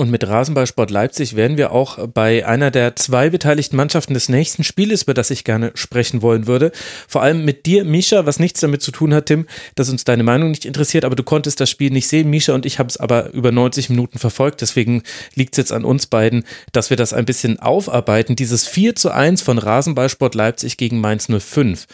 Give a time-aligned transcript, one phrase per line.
[0.00, 4.64] Und mit Rasenballsport Leipzig werden wir auch bei einer der zwei beteiligten Mannschaften des nächsten
[4.64, 6.72] Spieles, über das ich gerne sprechen wollen würde.
[7.06, 10.22] Vor allem mit dir, Misha, was nichts damit zu tun hat, Tim, dass uns deine
[10.22, 12.30] Meinung nicht interessiert, aber du konntest das Spiel nicht sehen.
[12.30, 14.62] Misha und ich haben es aber über 90 Minuten verfolgt.
[14.62, 15.02] Deswegen
[15.34, 18.36] liegt es jetzt an uns beiden, dass wir das ein bisschen aufarbeiten.
[18.36, 21.86] Dieses 4 zu 1 von Rasenballsport Leipzig gegen Mainz 05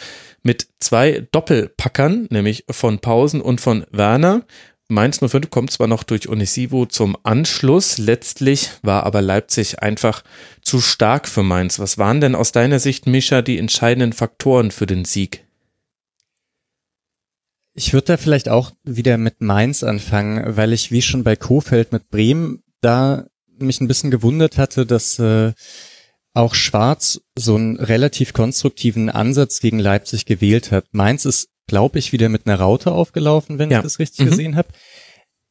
[0.45, 4.45] mit zwei Doppelpackern, nämlich von Pausen und von Werner.
[4.89, 10.23] Mainz 05 kommt zwar noch durch Onisivo zum Anschluss, letztlich war aber Leipzig einfach
[10.63, 11.81] zu stark für Mainz.
[11.81, 15.45] Was waren denn aus deiner Sicht, Mischa, die entscheidenden Faktoren für den Sieg?
[17.75, 21.93] Ich würde da vielleicht auch wieder mit Mainz anfangen, weil ich wie schon bei Kofeld
[21.93, 23.27] mit Bremen da
[23.59, 25.53] mich ein bisschen gewundert hatte, dass äh,
[26.33, 30.87] auch Schwarz so einen relativ konstruktiven Ansatz gegen Leipzig gewählt hat.
[30.93, 33.79] Mainz ist glaube ich, wieder mit einer Raute aufgelaufen, wenn ja.
[33.79, 34.31] ich das richtig mhm.
[34.31, 34.69] gesehen habe.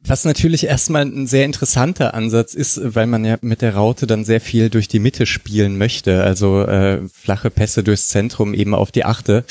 [0.07, 4.23] Was natürlich erstmal ein sehr interessanter Ansatz ist, weil man ja mit der Raute dann
[4.23, 8.91] sehr viel durch die Mitte spielen möchte, also äh, flache Pässe durchs Zentrum eben auf
[8.91, 9.45] die Achte.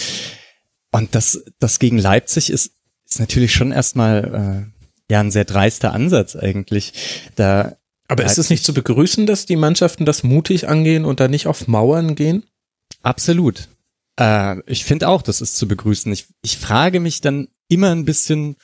[0.93, 2.71] Und das, das gegen Leipzig ist,
[3.05, 6.93] ist natürlich schon erstmal äh, ja ein sehr dreister Ansatz eigentlich.
[7.35, 7.77] Da
[8.07, 11.49] aber ist es nicht zu begrüßen, dass die Mannschaften das mutig angehen und da nicht
[11.49, 12.45] auf Mauern gehen?
[13.03, 13.69] Absolut.
[14.19, 16.13] Äh, ich finde auch, das ist zu begrüßen.
[16.13, 18.57] Ich, ich frage mich dann immer ein bisschen,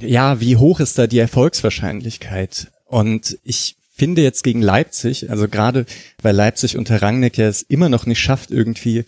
[0.00, 2.70] ja, wie hoch ist da die Erfolgswahrscheinlichkeit?
[2.86, 5.86] Und ich finde jetzt gegen Leipzig, also gerade
[6.22, 9.04] weil Leipzig unter Rangnick ja es immer noch nicht schafft, irgendwie,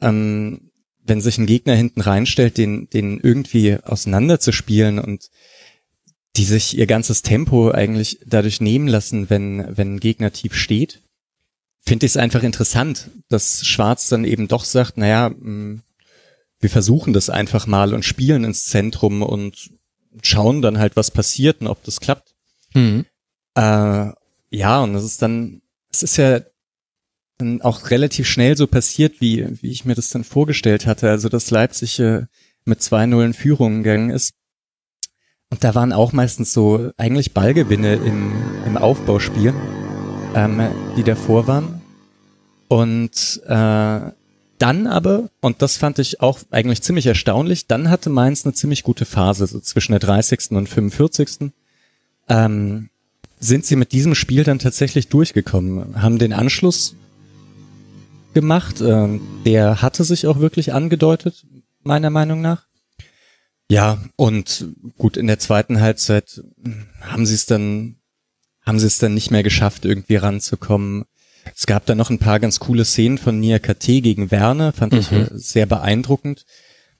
[0.00, 0.70] ähm,
[1.04, 5.30] wenn sich ein Gegner hinten reinstellt, den, den irgendwie auseinanderzuspielen und
[6.36, 11.00] die sich ihr ganzes Tempo eigentlich dadurch nehmen lassen, wenn, wenn ein Gegner tief steht
[11.82, 15.82] finde ich es einfach interessant, dass Schwarz dann eben doch sagt, naja, mm,
[16.60, 19.70] wir versuchen das einfach mal und spielen ins Zentrum und
[20.22, 22.34] schauen dann halt, was passiert und ob das klappt.
[22.74, 23.06] Mhm.
[23.54, 24.10] Äh,
[24.50, 26.40] ja, und das ist dann, es ist ja
[27.38, 31.08] dann auch relativ schnell so passiert, wie, wie ich mir das dann vorgestellt hatte.
[31.08, 32.26] Also, dass Leipzig äh,
[32.64, 34.34] mit zwei Nullen Führung gegangen ist.
[35.48, 38.32] Und da waren auch meistens so eigentlich Ballgewinne im,
[38.66, 39.54] im Aufbauspiel
[40.34, 40.60] ähm,
[40.96, 41.80] die davor waren.
[42.68, 44.12] Und äh,
[44.58, 48.82] dann aber, und das fand ich auch eigentlich ziemlich erstaunlich, dann hatte Mainz eine ziemlich
[48.82, 50.50] gute Phase, so zwischen der 30.
[50.50, 51.50] und 45.
[52.28, 52.90] Ähm,
[53.38, 56.94] sind sie mit diesem Spiel dann tatsächlich durchgekommen, haben den Anschluss
[58.34, 61.46] gemacht, äh, der hatte sich auch wirklich angedeutet,
[61.82, 62.66] meiner Meinung nach.
[63.70, 64.66] Ja, und
[64.98, 66.42] gut, in der zweiten Halbzeit
[67.00, 67.96] haben sie es dann
[68.70, 71.04] haben sie es dann nicht mehr geschafft, irgendwie ranzukommen.
[71.56, 74.92] Es gab dann noch ein paar ganz coole Szenen von Nia KT gegen Werner, fand
[74.92, 74.98] mhm.
[75.00, 76.46] ich äh, sehr beeindruckend.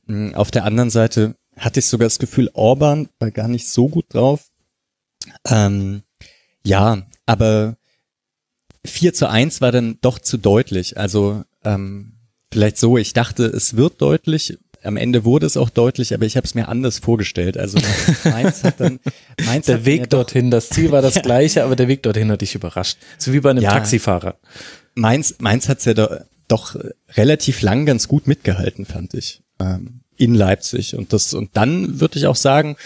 [0.06, 3.86] Mm, auf der anderen Seite hatte ich sogar das Gefühl, Orban war gar nicht so
[3.88, 4.48] gut drauf.
[5.46, 6.02] Ähm,
[6.64, 7.76] ja, aber
[8.84, 10.98] 4 zu 1 war dann doch zu deutlich.
[10.98, 12.16] Also ähm,
[12.52, 16.36] vielleicht so, ich dachte, es wird deutlich, am Ende wurde es auch deutlich, aber ich
[16.36, 17.58] habe es mir anders vorgestellt.
[17.58, 17.78] Also
[18.24, 19.00] Mainz hat dann
[19.44, 21.22] Mainz der Weg dorthin, das Ziel war das ja.
[21.22, 22.98] gleiche, aber der Weg dorthin hat dich überrascht.
[23.18, 23.72] So wie bei einem ja.
[23.72, 24.36] Taxifahrer.
[24.94, 26.08] Mainz, Mainz hat's ja do,
[26.48, 26.76] doch
[27.16, 29.42] relativ lang ganz gut mitgehalten, fand ich.
[29.60, 30.96] Ähm, in Leipzig.
[30.96, 32.76] Und das, und dann würde ich auch sagen,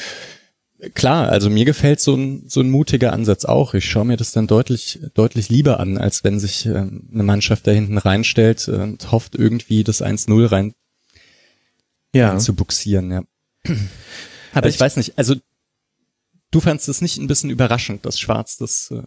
[0.95, 3.75] klar, also mir gefällt so ein, so ein mutiger Ansatz auch.
[3.75, 7.67] Ich schaue mir das dann deutlich, deutlich lieber an, als wenn sich äh, eine Mannschaft
[7.67, 10.75] da hinten reinstellt und hofft irgendwie das 1-0 rein
[12.15, 12.39] ja.
[12.39, 13.23] zu buxieren, ja.
[14.53, 15.35] Aber ich, ich, weiß nicht, also
[16.51, 19.03] du fandst es nicht ein bisschen überraschend, dass Schwarz das äh,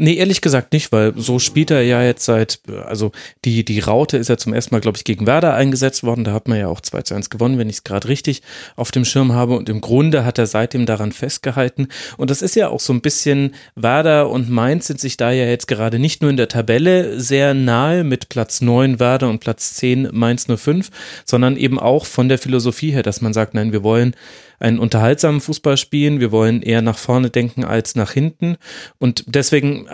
[0.00, 3.10] Nee, ehrlich gesagt nicht, weil so spielt er ja jetzt seit, also
[3.44, 6.22] die, die Raute ist ja zum ersten Mal, glaube ich, gegen Werder eingesetzt worden.
[6.22, 8.42] Da hat man ja auch 2 zu 1 gewonnen, wenn ich es gerade richtig
[8.76, 9.56] auf dem Schirm habe.
[9.56, 11.88] Und im Grunde hat er seitdem daran festgehalten.
[12.16, 15.46] Und das ist ja auch so ein bisschen, Werder und Mainz sind sich da ja
[15.46, 19.74] jetzt gerade nicht nur in der Tabelle sehr nahe mit Platz 9 Werder und Platz
[19.74, 20.90] 10 Mainz 05,
[21.24, 24.14] sondern eben auch von der Philosophie her, dass man sagt, nein, wir wollen
[24.60, 26.20] einen unterhaltsamen Fußball spielen.
[26.20, 28.56] Wir wollen eher nach vorne denken als nach hinten.
[28.98, 29.87] Und deswegen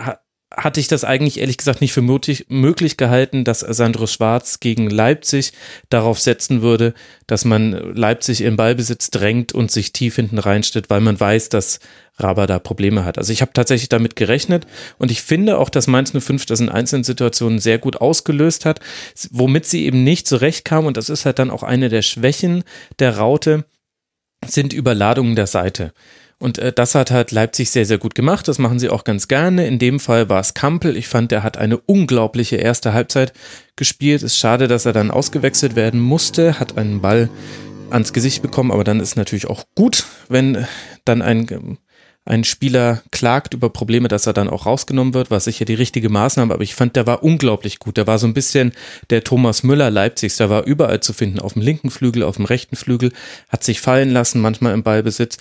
[0.57, 4.89] hatte ich das eigentlich ehrlich gesagt nicht für möglich, möglich gehalten, dass Sandro Schwarz gegen
[4.89, 5.51] Leipzig
[5.89, 6.93] darauf setzen würde,
[7.27, 11.79] dass man Leipzig in Ballbesitz drängt und sich tief hinten reinstellt, weil man weiß, dass
[12.17, 13.17] Raba da Probleme hat.
[13.17, 14.65] Also ich habe tatsächlich damit gerechnet
[14.97, 18.79] und ich finde auch, dass Mainz 05 das in einzelnen Situationen sehr gut ausgelöst hat,
[19.31, 22.63] womit sie eben nicht zurechtkam und das ist halt dann auch eine der Schwächen
[22.99, 23.65] der Raute,
[24.45, 25.91] sind Überladungen der Seite.
[26.39, 28.47] Und äh, das hat halt Leipzig sehr, sehr gut gemacht.
[28.47, 29.67] Das machen sie auch ganz gerne.
[29.67, 30.97] In dem Fall war es Kampel.
[30.97, 33.33] Ich fand, der hat eine unglaubliche erste Halbzeit
[33.75, 34.23] gespielt.
[34.23, 36.59] Ist schade, dass er dann ausgewechselt werden musste.
[36.59, 37.29] Hat einen Ball
[37.89, 40.67] ans Gesicht bekommen, aber dann ist natürlich auch gut, wenn
[41.05, 41.77] dann ein
[42.27, 46.09] ein Spieler klagt über Probleme, dass er dann auch rausgenommen wird, war sicher die richtige
[46.09, 47.97] Maßnahme, aber ich fand, der war unglaublich gut.
[47.97, 48.71] Der war so ein bisschen
[49.11, 52.45] der Thomas Müller Leipzigs, der war überall zu finden, auf dem linken Flügel, auf dem
[52.45, 53.11] rechten Flügel,
[53.49, 55.37] hat sich fallen lassen, manchmal im Ballbesitz.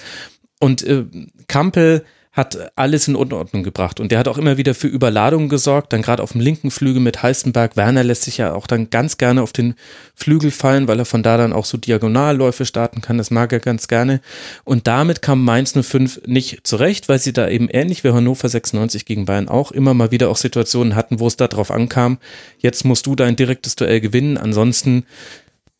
[0.64, 1.04] Und äh,
[1.46, 4.00] Kampel hat alles in Unordnung gebracht.
[4.00, 7.02] Und der hat auch immer wieder für Überladungen gesorgt, dann gerade auf dem linken Flügel
[7.02, 7.76] mit Heißenberg.
[7.76, 9.74] Werner lässt sich ja auch dann ganz gerne auf den
[10.14, 13.18] Flügel fallen, weil er von da dann auch so Diagonalläufe starten kann.
[13.18, 14.22] Das mag er ganz gerne.
[14.64, 19.04] Und damit kam Mainz 05 nicht zurecht, weil sie da eben ähnlich wie Hannover 96
[19.04, 22.16] gegen Bayern auch immer mal wieder auch Situationen hatten, wo es darauf ankam,
[22.58, 25.04] jetzt musst du dein direktes Duell gewinnen, ansonsten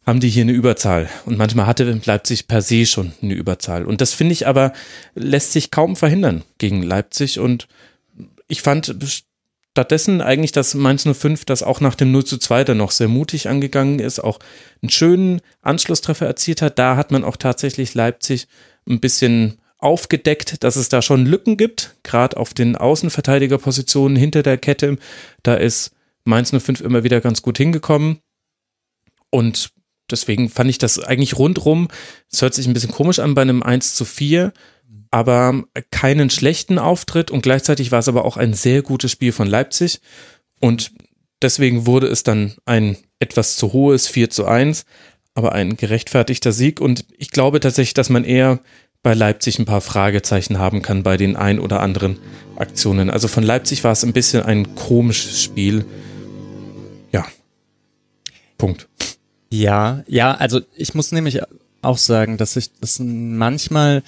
[0.07, 1.09] haben die hier eine Überzahl.
[1.25, 3.85] Und manchmal hatte Leipzig per se schon eine Überzahl.
[3.85, 4.73] Und das finde ich aber,
[5.15, 7.39] lässt sich kaum verhindern gegen Leipzig.
[7.39, 7.69] Und
[8.49, 8.97] ich fand
[9.75, 13.09] stattdessen eigentlich, dass Mainz 05 das auch nach dem 0 zu 2 dann noch sehr
[13.09, 14.39] mutig angegangen ist, auch
[14.83, 16.79] einen schönen Anschlusstreffer erzielt hat.
[16.79, 18.47] Da hat man auch tatsächlich Leipzig
[18.89, 24.59] ein bisschen aufgedeckt, dass es da schon Lücken gibt, gerade auf den Außenverteidigerpositionen hinter der
[24.59, 24.97] Kette.
[25.43, 25.91] Da ist
[26.25, 28.21] Mainz 05 immer wieder ganz gut hingekommen.
[29.31, 29.71] Und
[30.11, 31.89] deswegen fand ich das eigentlich rundrum,
[32.31, 34.53] es hört sich ein bisschen komisch an bei einem 1 zu 4,
[35.11, 39.47] aber keinen schlechten Auftritt und gleichzeitig war es aber auch ein sehr gutes Spiel von
[39.47, 40.01] Leipzig
[40.61, 40.93] und
[41.43, 44.85] deswegen wurde es dann ein etwas zu hohes 4 zu 1,
[45.35, 48.61] aber ein gerechtfertigter Sieg und ich glaube tatsächlich, dass man eher
[49.05, 52.19] bei Leipzig ein paar Fragezeichen haben kann bei den ein oder anderen
[52.57, 53.11] Aktionen.
[53.11, 55.85] Also von Leipzig war es ein bisschen ein komisches Spiel.
[57.13, 57.27] Ja.
[58.57, 58.89] Punkt.
[59.55, 61.41] Ja, ja, also ich muss nämlich
[61.83, 64.03] auch sagen, dass ich das manchmal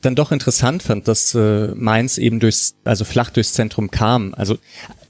[0.00, 4.34] dann doch interessant fand, dass äh, Mainz eben durchs, also flach durchs Zentrum kam.
[4.34, 4.56] Also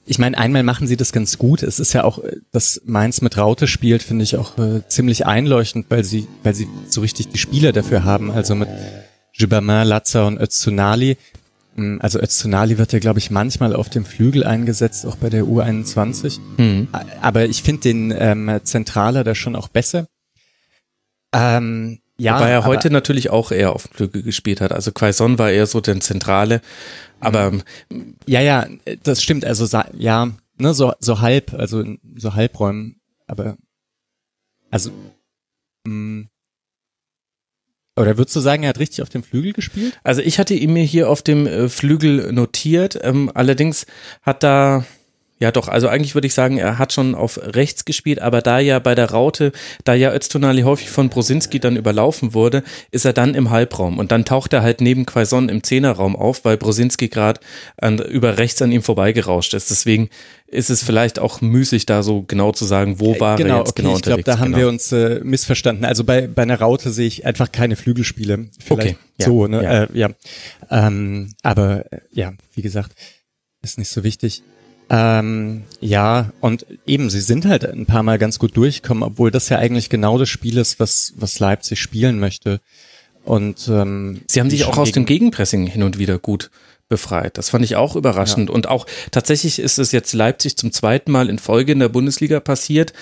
[0.05, 1.63] ich meine, einmal machen sie das ganz gut.
[1.63, 5.27] Es ist ja auch, äh, dass Mainz mit Raute spielt, finde ich auch äh, ziemlich
[5.27, 8.33] einleuchtend, weil sie, weil sie so richtig die Spieler dafür haben.
[8.33, 8.69] Also mit
[9.33, 11.17] Gibbermann, Latza und Öztunali.
[11.79, 15.45] Mm, also Öztunali wird ja, glaube ich, manchmal auf dem Flügel eingesetzt, auch bei der
[15.45, 16.41] U21.
[16.57, 16.89] Mhm.
[17.23, 20.09] Aber ich finde den ähm, Zentraler da schon auch besser.
[21.33, 24.73] Ähm, ja, Wobei er heute natürlich auch eher auf dem Flügel gespielt hat.
[24.73, 26.61] Also Quaison war eher so der Zentrale.
[27.21, 27.63] Aber mhm.
[28.27, 28.67] ja, ja,
[29.05, 29.45] das stimmt.
[29.45, 29.65] Also
[29.97, 30.29] ja,
[30.59, 31.85] ne, so, so halb, also
[32.17, 33.01] so Halbräumen.
[33.29, 33.57] Aber
[34.71, 34.91] also
[35.87, 36.29] mh, mm,
[37.99, 39.99] oder würdest du sagen, er hat richtig auf dem Flügel gespielt?
[40.03, 42.99] Also ich hatte ihn mir hier auf dem äh, Flügel notiert.
[43.03, 43.87] Ähm, allerdings
[44.23, 44.85] hat da
[45.41, 48.59] ja, doch, also eigentlich würde ich sagen, er hat schon auf rechts gespielt, aber da
[48.59, 49.53] ja bei der Raute,
[49.85, 54.11] da ja Öztunali häufig von Brosinski dann überlaufen wurde, ist er dann im Halbraum und
[54.11, 57.41] dann taucht er halt neben Quaison im Zehnerraum auf, weil Brosinski gerade
[58.11, 59.71] über rechts an ihm vorbeigerauscht ist.
[59.71, 60.09] Deswegen
[60.49, 63.71] ist es vielleicht auch müßig, da so genau zu sagen, wo war genau, er jetzt
[63.71, 64.19] okay, genau ich unterwegs.
[64.19, 64.59] Ich glaube, da haben genau.
[64.59, 65.85] wir uns äh, missverstanden.
[65.85, 68.49] Also bei, bei einer Raute sehe ich einfach keine Flügelspiele.
[68.59, 69.63] Vielleicht okay, ja, so, ne?
[69.63, 69.85] Ja.
[69.85, 70.11] Äh, ja.
[70.71, 72.93] Ähm, aber äh, ja, wie gesagt,
[73.63, 74.43] ist nicht so wichtig.
[74.91, 79.49] Ähm, ja, und eben, sie sind halt ein paar Mal ganz gut durchgekommen, obwohl das
[79.49, 82.61] ja eigentlich genau das Spiel ist, was, was Leipzig spielen möchte.
[83.25, 86.51] Und ähm, sie haben sich auch aus dem Gegenpressing hin und wieder gut
[86.89, 87.37] befreit.
[87.39, 88.49] Das fand ich auch überraschend.
[88.49, 88.55] Ja.
[88.55, 92.41] Und auch tatsächlich ist es jetzt Leipzig zum zweiten Mal in Folge in der Bundesliga
[92.41, 92.93] passiert,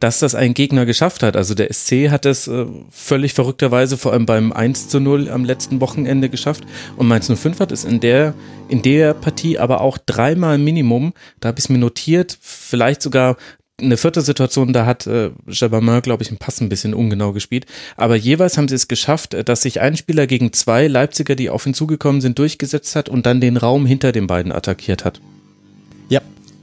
[0.00, 1.36] dass das ein Gegner geschafft hat.
[1.36, 5.44] Also der SC hat es äh, völlig verrückterweise vor allem beim 1 zu 0 am
[5.44, 6.64] letzten Wochenende geschafft.
[6.96, 8.34] Und Mainz 05 hat es in der,
[8.68, 13.36] in der Partie aber auch dreimal Minimum, da habe ich es mir notiert, vielleicht sogar
[13.78, 17.66] eine vierte Situation, da hat äh, Jabamin, glaube ich, im Pass ein bisschen ungenau gespielt.
[17.96, 21.50] Aber jeweils haben sie es geschafft, äh, dass sich ein Spieler gegen zwei Leipziger, die
[21.50, 25.20] auf ihn zugekommen sind, durchgesetzt hat und dann den Raum hinter den beiden attackiert hat.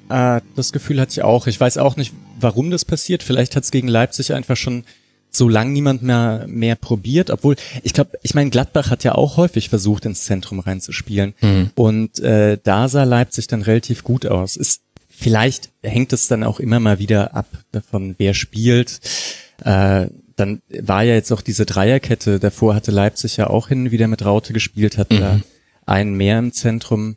[0.10, 1.48] äh, das Gefühl hatte ich auch.
[1.48, 3.24] Ich weiß auch nicht, warum das passiert.
[3.24, 4.84] Vielleicht hat es gegen Leipzig einfach schon
[5.30, 9.36] so lang niemand mehr mehr probiert, obwohl ich glaube, ich meine Gladbach hat ja auch
[9.38, 11.72] häufig versucht ins Zentrum reinzuspielen mhm.
[11.74, 14.56] und äh, da sah Leipzig dann relativ gut aus.
[14.56, 14.84] Ist
[15.24, 19.00] vielleicht hängt es dann auch immer mal wieder ab davon, wer spielt.
[19.64, 22.40] Äh, dann war ja jetzt auch diese Dreierkette.
[22.40, 25.20] Davor hatte Leipzig ja auch hin wieder mit Raute gespielt, hat mhm.
[25.20, 25.40] da
[25.86, 27.16] einen mehr im Zentrum.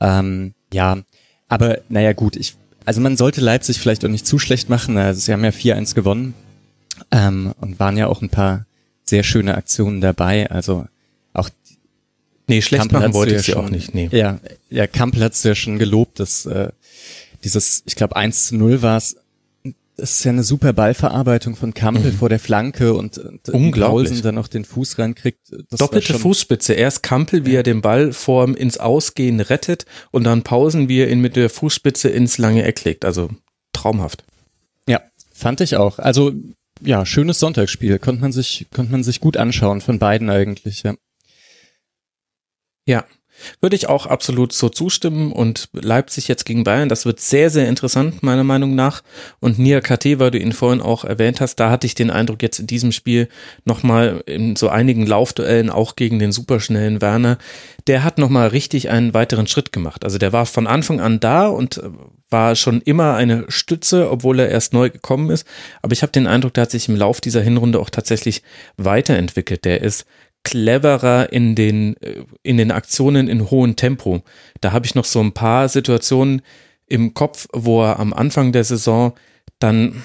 [0.00, 0.98] Ähm, ja,
[1.48, 4.98] aber naja gut, ich, also man sollte Leipzig vielleicht auch nicht zu schlecht machen.
[4.98, 6.34] Also sie haben ja 4-1 gewonnen
[7.10, 8.66] ähm, und waren ja auch ein paar
[9.04, 10.50] sehr schöne Aktionen dabei.
[10.50, 10.86] Also
[11.32, 11.48] auch
[12.50, 13.94] Nee, schlecht Kampel machen wollte ich sie auch nicht.
[13.94, 14.08] Nee.
[14.10, 16.70] Ja, ja, Kampel hat es ja schon gelobt, dass äh,
[17.44, 19.16] dieses, ich glaube 1 zu 0 war es,
[19.96, 22.16] das ist ja eine super Ballverarbeitung von Kampel mhm.
[22.16, 24.22] vor der Flanke und, und Unglaublich.
[24.22, 25.40] dann noch den Fuß reinkriegt.
[25.68, 26.72] Das Doppelte Fußspitze.
[26.72, 27.58] Erst Kampel, wie ja.
[27.58, 31.50] er den Ball vorm ins Ausgehen rettet und dann Pausen, wie er ihn mit der
[31.50, 33.04] Fußspitze ins lange Eck legt.
[33.04, 33.28] Also
[33.74, 34.24] traumhaft.
[34.88, 35.98] Ja, fand ich auch.
[35.98, 36.32] Also
[36.80, 37.98] ja, schönes Sonntagsspiel.
[37.98, 40.94] Konnte man sich, konnte man sich gut anschauen von beiden eigentlich, ja.
[42.86, 43.04] Ja,
[43.60, 47.68] würde ich auch absolut so zustimmen und Leipzig jetzt gegen Bayern, das wird sehr, sehr
[47.68, 49.02] interessant, meiner Meinung nach.
[49.40, 52.42] Und Nia KT, weil du ihn vorhin auch erwähnt hast, da hatte ich den Eindruck
[52.42, 53.28] jetzt in diesem Spiel
[53.64, 57.38] nochmal in so einigen Laufduellen auch gegen den superschnellen Werner,
[57.86, 60.04] der hat nochmal richtig einen weiteren Schritt gemacht.
[60.04, 61.82] Also der war von Anfang an da und
[62.30, 65.46] war schon immer eine Stütze, obwohl er erst neu gekommen ist.
[65.82, 68.42] Aber ich habe den Eindruck, der hat sich im Lauf dieser Hinrunde auch tatsächlich
[68.76, 69.64] weiterentwickelt.
[69.64, 70.06] Der ist
[70.42, 74.22] cleverer in den, äh, in den Aktionen in hohem Tempo.
[74.60, 76.42] Da habe ich noch so ein paar Situationen
[76.86, 79.12] im Kopf, wo er am Anfang der Saison
[79.58, 80.02] dann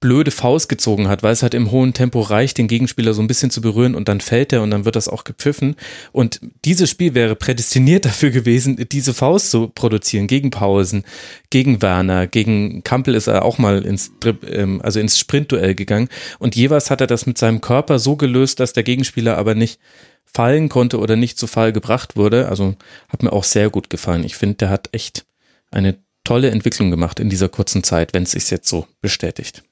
[0.00, 3.26] blöde Faust gezogen hat, weil es halt im hohen Tempo reicht, den Gegenspieler so ein
[3.26, 5.76] bisschen zu berühren und dann fällt er und dann wird das auch gepfiffen.
[6.12, 11.04] Und dieses Spiel wäre prädestiniert dafür gewesen, diese Faust zu produzieren, gegen Pausen,
[11.50, 14.12] gegen Werner, gegen Kampel ist er auch mal ins,
[14.46, 18.60] ähm, also ins Sprintduell gegangen und jeweils hat er das mit seinem Körper so gelöst,
[18.60, 19.80] dass der Gegenspieler aber nicht
[20.24, 22.48] fallen konnte oder nicht zu Fall gebracht wurde.
[22.48, 22.76] Also
[23.08, 24.24] hat mir auch sehr gut gefallen.
[24.24, 25.24] Ich finde, der hat echt
[25.70, 25.96] eine
[26.28, 29.64] tolle Entwicklung gemacht in dieser kurzen Zeit, wenn es sich jetzt so bestätigt.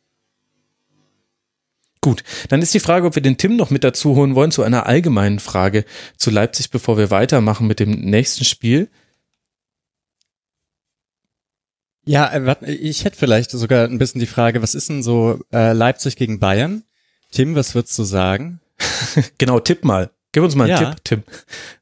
[2.01, 4.63] Gut, dann ist die Frage, ob wir den Tim noch mit dazu holen wollen zu
[4.63, 5.85] einer allgemeinen Frage
[6.17, 8.89] zu Leipzig, bevor wir weitermachen mit dem nächsten Spiel.
[12.07, 15.75] Ja, äh, ich hätte vielleicht sogar ein bisschen die Frage, was ist denn so äh,
[15.75, 16.85] Leipzig gegen Bayern?
[17.33, 18.61] Tim, was würdest du sagen?
[19.39, 20.11] genau, tipp mal.
[20.33, 20.95] Gib uns mal einen ja.
[20.95, 21.23] Tipp, Tim.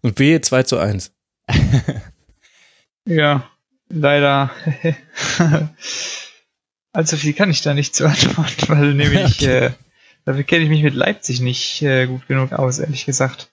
[0.00, 1.12] Und B 2 zu 1.
[3.06, 3.48] ja,
[3.94, 4.50] leider
[6.92, 9.70] allzu viel kann ich da nicht zu antworten, weil nämlich äh,
[10.24, 13.50] dafür kenne ich mich mit Leipzig nicht äh, gut genug aus, ehrlich gesagt.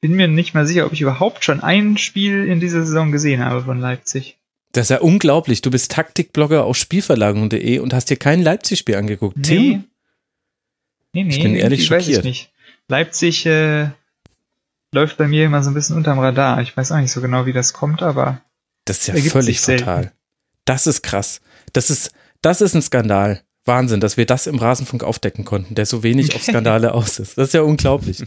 [0.00, 3.42] Bin mir nicht mal sicher, ob ich überhaupt schon ein Spiel in dieser Saison gesehen
[3.42, 4.36] habe von Leipzig.
[4.72, 5.62] Das ist ja unglaublich.
[5.62, 9.36] Du bist Taktikblogger auf Spielverlagerung.de und hast dir kein Leipzig-Spiel angeguckt.
[9.36, 9.44] Nee.
[9.44, 9.84] Tim?
[11.12, 12.08] Nee, nee, ich bin ehrlich schockiert.
[12.08, 12.52] Weiß ich nicht.
[12.88, 13.88] Leipzig äh,
[14.92, 16.60] läuft bei mir immer so ein bisschen unterm Radar.
[16.60, 18.42] Ich weiß auch nicht so genau, wie das kommt, aber
[18.84, 20.12] das ist ja völlig fatal.
[20.64, 21.40] Das ist krass.
[21.72, 22.12] Das ist,
[22.42, 23.42] das ist ein Skandal.
[23.66, 27.38] Wahnsinn, dass wir das im Rasenfunk aufdecken konnten, der so wenig auf Skandale aus ist.
[27.38, 28.22] Das ist ja unglaublich.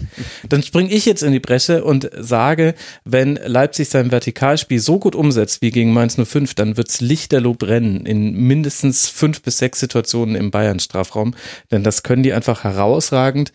[0.50, 2.74] Dann springe ich jetzt in die Bresche und sage,
[3.06, 8.06] wenn Leipzig sein Vertikalspiel so gut umsetzt wie gegen Mainz 05, dann wird's lichterloh brennen
[8.08, 11.36] in mindestens fünf bis sechs Situationen im Bayern-Strafraum.
[11.70, 13.54] Denn das können die einfach herausragend.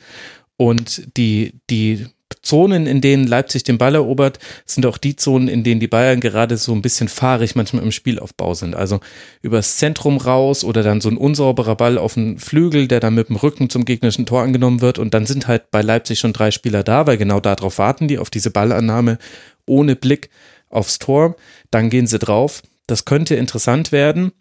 [0.56, 2.06] Und die, die
[2.42, 6.20] Zonen, in denen Leipzig den Ball erobert, sind auch die Zonen, in denen die Bayern
[6.20, 8.74] gerade so ein bisschen fahrig manchmal im Spielaufbau sind.
[8.74, 9.00] Also
[9.42, 13.28] übers Zentrum raus oder dann so ein unsauberer Ball auf den Flügel, der dann mit
[13.28, 14.98] dem Rücken zum gegnerischen Tor angenommen wird.
[14.98, 18.18] Und dann sind halt bei Leipzig schon drei Spieler da, weil genau darauf warten die,
[18.18, 19.18] auf diese Ballannahme
[19.66, 20.28] ohne Blick
[20.68, 21.36] aufs Tor.
[21.70, 22.62] Dann gehen sie drauf.
[22.86, 24.32] Das könnte interessant werden.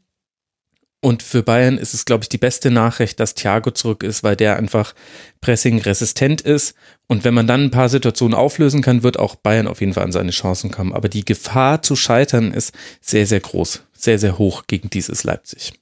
[1.03, 4.35] Und für Bayern ist es, glaube ich, die beste Nachricht, dass Thiago zurück ist, weil
[4.35, 4.93] der einfach
[5.41, 6.75] pressing-resistent ist.
[7.07, 10.03] Und wenn man dann ein paar Situationen auflösen kann, wird auch Bayern auf jeden Fall
[10.03, 10.93] an seine Chancen kommen.
[10.93, 15.73] Aber die Gefahr zu scheitern ist sehr, sehr groß, sehr, sehr hoch gegen dieses Leipzig.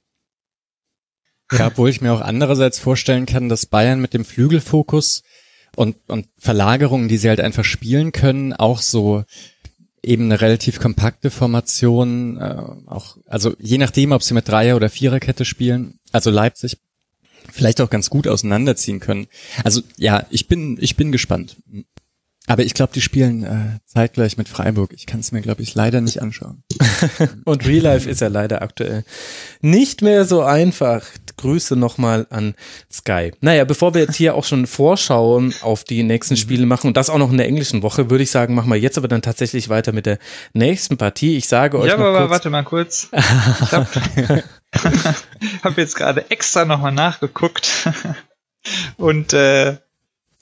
[1.52, 5.22] Ja, obwohl ich mir auch andererseits vorstellen kann, dass Bayern mit dem Flügelfokus
[5.76, 9.24] und, und Verlagerungen, die sie halt einfach spielen können, auch so
[10.02, 14.88] eben eine relativ kompakte Formation, äh, auch, also je nachdem, ob sie mit Dreier- oder
[14.88, 16.78] Viererkette spielen, also Leipzig
[17.52, 19.26] vielleicht auch ganz gut auseinanderziehen können.
[19.64, 21.56] Also ja, ich bin, ich bin gespannt.
[22.46, 24.92] Aber ich glaube, die spielen äh, zeitgleich mit Freiburg.
[24.94, 26.64] Ich kann es mir, glaube ich, leider nicht anschauen.
[27.44, 29.04] Und Real Life ist ja leider aktuell
[29.60, 31.06] nicht mehr so einfach.
[31.40, 32.54] Grüße nochmal an
[32.92, 33.32] Sky.
[33.40, 37.10] Naja, bevor wir jetzt hier auch schon Vorschauen auf die nächsten Spiele machen und das
[37.10, 39.68] auch noch in der englischen Woche, würde ich sagen, machen wir jetzt aber dann tatsächlich
[39.68, 40.18] weiter mit der
[40.52, 41.36] nächsten Partie.
[41.36, 43.08] Ich sage euch Ja, aber kurz, warte mal kurz.
[43.12, 43.86] Ich habe
[45.62, 47.88] hab jetzt gerade extra nochmal nachgeguckt.
[48.96, 49.78] Und äh,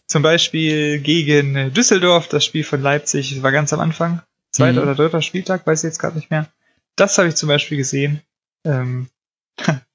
[0.07, 4.89] zum Beispiel gegen Düsseldorf, das Spiel von Leipzig, war ganz am Anfang, zweiter Mhm.
[4.89, 6.49] oder dritter Spieltag, weiß ich jetzt gerade nicht mehr.
[6.97, 8.23] Das habe ich zum Beispiel gesehen.
[8.65, 9.09] Ähm,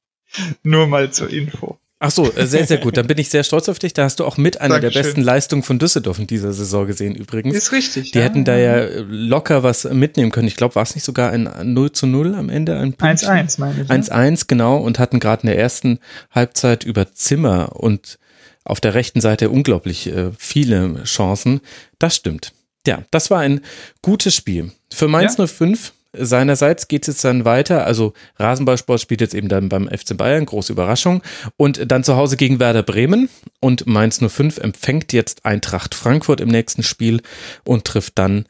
[0.63, 1.77] nur mal zur Info.
[2.05, 2.97] Ach so, äh, sehr, sehr gut.
[2.97, 3.93] Dann bin ich sehr stolz auf dich.
[3.93, 7.15] Da hast du auch mit einer der besten Leistungen von Düsseldorf in dieser Saison gesehen
[7.15, 7.55] übrigens.
[7.55, 8.11] Ist richtig.
[8.11, 10.49] Die hätten da ja äh, locker was mitnehmen können.
[10.49, 12.77] Ich glaube, war es nicht sogar ein 0 zu 0 am Ende?
[12.77, 13.29] Ein Pünktchen?
[13.29, 13.87] 1-1, meine ich.
[13.87, 13.95] ne?
[13.95, 15.99] 1-1, genau, und hatten gerade in der ersten
[16.29, 18.19] Halbzeit über Zimmer und
[18.65, 21.61] auf der rechten Seite unglaublich äh, viele Chancen.
[21.99, 22.51] Das stimmt.
[22.85, 23.61] Ja, das war ein
[24.01, 24.71] gutes Spiel.
[24.93, 27.85] Für Mainz 05 seinerseits geht es jetzt dann weiter.
[27.85, 31.21] Also Rasenballsport spielt jetzt eben dann beim FC Bayern, große Überraschung.
[31.57, 33.29] Und dann zu Hause gegen Werder Bremen.
[33.59, 37.21] Und Mainz 05 empfängt jetzt Eintracht Frankfurt im nächsten Spiel
[37.63, 38.45] und trifft dann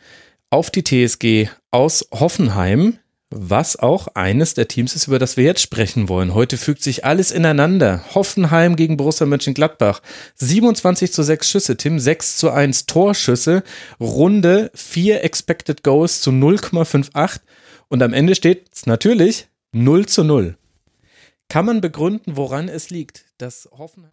[0.50, 3.00] auf die TSG aus Hoffenheim,
[3.36, 6.34] was auch eines der Teams ist, über das wir jetzt sprechen wollen.
[6.34, 8.04] Heute fügt sich alles ineinander.
[8.14, 10.02] Hoffenheim gegen Borussia Mönchengladbach.
[10.36, 13.64] 27 zu 6 Schüsse, Tim, 6 zu 1 Torschüsse,
[14.00, 17.40] Runde 4 Expected Goals zu 0,58
[17.90, 20.58] und am Ende steht natürlich 0 zu 0.
[21.50, 24.12] Kann man begründen, woran es liegt, dass Hoffenheim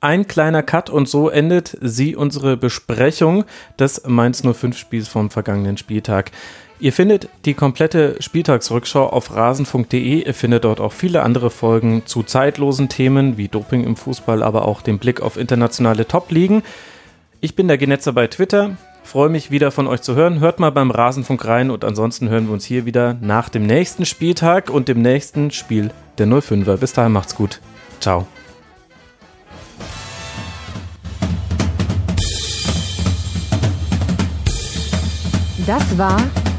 [0.00, 3.44] ein kleiner Cut und so endet sie unsere Besprechung
[3.78, 6.32] des Mainz 05 Spiels vom vergangenen Spieltag.
[6.78, 10.26] Ihr findet die komplette Spieltagsrückschau auf rasen.de.
[10.26, 14.68] Ihr findet dort auch viele andere Folgen zu zeitlosen Themen wie Doping im Fußball, aber
[14.68, 16.62] auch den Blick auf internationale Top-Ligen.
[17.40, 18.76] Ich bin der Genetzer bei Twitter.
[19.04, 20.40] Freue mich wieder von euch zu hören.
[20.40, 24.04] Hört mal beim Rasenfunk rein und ansonsten hören wir uns hier wieder nach dem nächsten
[24.04, 26.76] Spieltag und dem nächsten Spiel der 05er.
[26.76, 27.60] Bis dahin macht's gut.
[28.00, 28.26] Ciao.
[35.66, 36.20] Das war